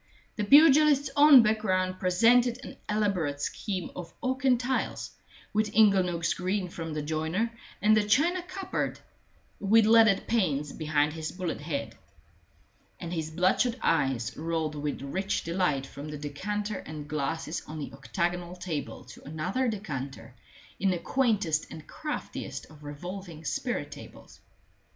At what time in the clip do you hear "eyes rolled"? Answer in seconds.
13.83-14.73